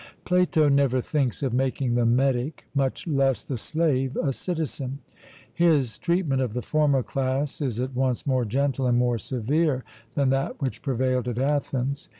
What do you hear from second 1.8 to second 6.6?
the metic, much less the slave, a citizen. His treatment of